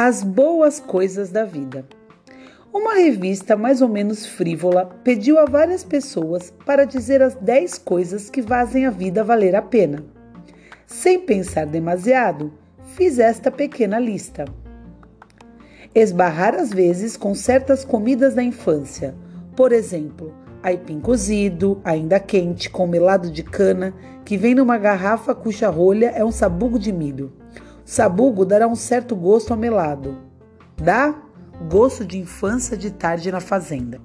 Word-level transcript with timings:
As 0.00 0.22
boas 0.22 0.78
coisas 0.78 1.28
da 1.28 1.44
vida. 1.44 1.84
Uma 2.72 2.94
revista 2.94 3.56
mais 3.56 3.82
ou 3.82 3.88
menos 3.88 4.24
frívola 4.26 4.86
pediu 5.02 5.40
a 5.40 5.44
várias 5.44 5.82
pessoas 5.82 6.54
para 6.64 6.84
dizer 6.84 7.20
as 7.20 7.34
10 7.34 7.78
coisas 7.78 8.30
que 8.30 8.40
fazem 8.40 8.86
a 8.86 8.90
vida 8.90 9.24
valer 9.24 9.56
a 9.56 9.60
pena. 9.60 10.04
Sem 10.86 11.18
pensar 11.18 11.66
demasiado, 11.66 12.52
fiz 12.94 13.18
esta 13.18 13.50
pequena 13.50 13.98
lista. 13.98 14.44
Esbarrar 15.92 16.54
às 16.54 16.70
vezes 16.70 17.16
com 17.16 17.34
certas 17.34 17.84
comidas 17.84 18.36
da 18.36 18.42
infância, 18.44 19.16
por 19.56 19.72
exemplo, 19.72 20.32
aipim 20.62 21.00
cozido, 21.00 21.80
ainda 21.82 22.20
quente, 22.20 22.70
com 22.70 22.86
melado 22.86 23.32
de 23.32 23.42
cana, 23.42 23.92
que 24.24 24.36
vem 24.36 24.54
numa 24.54 24.78
garrafa 24.78 25.34
cuja 25.34 25.68
rolha 25.68 26.12
é 26.14 26.24
um 26.24 26.30
sabugo 26.30 26.78
de 26.78 26.92
milho. 26.92 27.32
Sabugo 27.88 28.44
dará 28.44 28.68
um 28.68 28.74
certo 28.74 29.16
gosto 29.16 29.50
ao 29.50 29.56
melado. 29.56 30.18
Dá 30.76 31.22
gosto 31.70 32.04
de 32.04 32.18
infância 32.18 32.76
de 32.76 32.90
tarde 32.90 33.32
na 33.32 33.40
fazenda. 33.40 33.98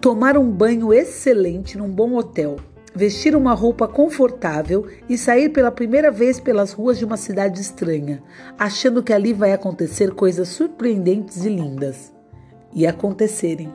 Tomar 0.00 0.36
um 0.36 0.50
banho 0.50 0.92
excelente 0.92 1.78
num 1.78 1.88
bom 1.88 2.16
hotel, 2.16 2.56
vestir 2.92 3.36
uma 3.36 3.54
roupa 3.54 3.86
confortável 3.86 4.88
e 5.08 5.16
sair 5.16 5.50
pela 5.50 5.70
primeira 5.70 6.10
vez 6.10 6.40
pelas 6.40 6.72
ruas 6.72 6.98
de 6.98 7.04
uma 7.04 7.16
cidade 7.16 7.60
estranha, 7.60 8.20
achando 8.58 9.04
que 9.04 9.12
ali 9.12 9.32
vai 9.32 9.52
acontecer 9.52 10.12
coisas 10.12 10.48
surpreendentes 10.48 11.44
e 11.44 11.50
lindas. 11.50 12.12
E 12.74 12.88
acontecerem. 12.88 13.72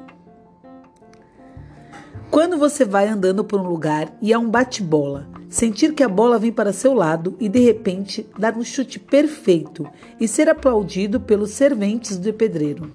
Quando 2.30 2.58
você 2.58 2.84
vai 2.84 3.08
andando 3.08 3.46
por 3.46 3.62
um 3.62 3.68
lugar 3.70 4.14
e 4.22 4.34
há 4.34 4.38
um 4.38 4.50
bate-bola, 4.50 5.39
sentir 5.50 5.96
que 5.96 6.04
a 6.04 6.08
bola 6.08 6.38
vem 6.38 6.52
para 6.52 6.72
seu 6.72 6.94
lado 6.94 7.36
e 7.40 7.50
de 7.50 7.60
repente 7.60 8.26
dar 8.38 8.56
um 8.56 8.64
chute 8.64 9.00
perfeito 9.00 9.86
e 10.20 10.28
ser 10.28 10.48
aplaudido 10.48 11.20
pelos 11.20 11.50
serventes 11.50 12.18
do 12.18 12.32
pedreiro. 12.32 12.92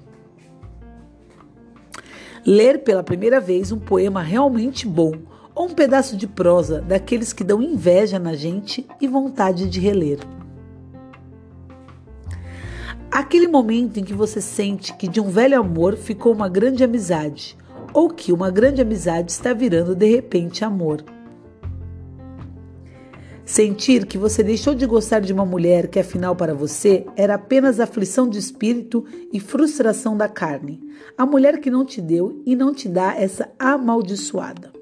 Ler 2.46 2.84
pela 2.84 3.02
primeira 3.02 3.40
vez 3.40 3.72
um 3.72 3.78
poema 3.78 4.22
realmente 4.22 4.86
bom 4.86 5.12
ou 5.54 5.66
um 5.66 5.74
pedaço 5.74 6.16
de 6.16 6.26
prosa 6.26 6.80
daqueles 6.80 7.32
que 7.32 7.42
dão 7.42 7.60
inveja 7.60 8.18
na 8.18 8.34
gente 8.34 8.86
e 9.00 9.08
vontade 9.08 9.68
de 9.68 9.80
reler. 9.80 10.20
Aquele 13.10 13.48
momento 13.48 13.98
em 13.98 14.04
que 14.04 14.12
você 14.12 14.40
sente 14.40 14.92
que 14.94 15.08
de 15.08 15.20
um 15.20 15.28
velho 15.28 15.58
amor 15.58 15.96
ficou 15.96 16.32
uma 16.32 16.48
grande 16.48 16.84
amizade 16.84 17.56
ou 17.92 18.10
que 18.10 18.32
uma 18.32 18.50
grande 18.50 18.82
amizade 18.82 19.30
está 19.30 19.52
virando 19.52 19.94
de 19.94 20.06
repente 20.06 20.64
amor. 20.64 21.13
Sentir 23.44 24.06
que 24.06 24.16
você 24.16 24.42
deixou 24.42 24.74
de 24.74 24.86
gostar 24.86 25.20
de 25.20 25.32
uma 25.32 25.44
mulher 25.44 25.88
que 25.88 25.98
afinal 25.98 26.34
para 26.34 26.54
você 26.54 27.04
era 27.14 27.34
apenas 27.34 27.78
aflição 27.78 28.26
de 28.26 28.38
espírito 28.38 29.04
e 29.30 29.38
frustração 29.38 30.16
da 30.16 30.28
carne. 30.28 30.80
A 31.16 31.26
mulher 31.26 31.60
que 31.60 31.70
não 31.70 31.84
te 31.84 32.00
deu 32.00 32.40
e 32.46 32.56
não 32.56 32.72
te 32.72 32.88
dá 32.88 33.14
essa 33.14 33.50
amaldiçoada. 33.58 34.72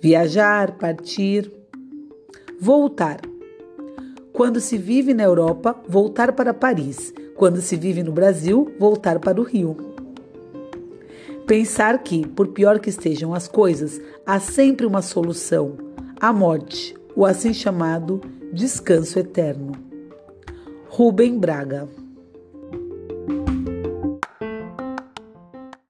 Viajar, 0.00 0.78
partir, 0.78 1.52
voltar. 2.58 3.20
Quando 4.32 4.58
se 4.58 4.78
vive 4.78 5.12
na 5.12 5.24
Europa, 5.24 5.78
voltar 5.86 6.32
para 6.32 6.54
Paris. 6.54 7.12
Quando 7.36 7.60
se 7.60 7.76
vive 7.76 8.02
no 8.02 8.12
Brasil, 8.12 8.72
voltar 8.78 9.18
para 9.18 9.40
o 9.40 9.44
Rio. 9.44 9.76
Pensar 11.46 12.02
que, 12.02 12.26
por 12.26 12.48
pior 12.48 12.80
que 12.80 12.88
estejam 12.88 13.34
as 13.34 13.46
coisas, 13.46 14.00
há 14.24 14.40
sempre 14.40 14.86
uma 14.86 15.02
solução: 15.02 15.76
a 16.26 16.32
morte, 16.32 16.96
o 17.14 17.26
assim 17.26 17.52
chamado 17.52 18.18
descanso 18.50 19.18
eterno. 19.18 19.72
Rubem 20.88 21.38
Braga 21.38 21.86